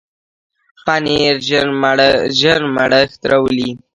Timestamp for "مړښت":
2.75-3.21